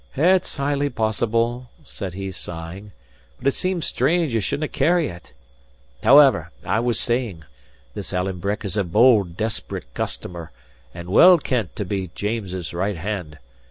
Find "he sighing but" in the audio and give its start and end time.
2.15-3.45